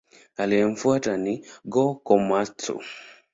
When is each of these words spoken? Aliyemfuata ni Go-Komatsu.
Aliyemfuata 0.41 1.11
ni 1.23 1.33
Go-Komatsu. 1.65 2.79